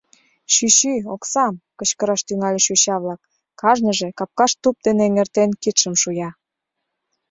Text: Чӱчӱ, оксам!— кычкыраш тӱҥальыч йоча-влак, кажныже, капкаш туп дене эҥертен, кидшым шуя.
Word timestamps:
Чӱчӱ, 0.53 0.93
оксам!— 1.13 1.63
кычкыраш 1.77 2.21
тӱҥальыч 2.27 2.65
йоча-влак, 2.69 3.19
кажныже, 3.61 4.07
капкаш 4.19 4.51
туп 4.61 4.75
дене 4.85 5.01
эҥертен, 5.07 5.49
кидшым 5.61 5.93
шуя. 6.01 6.29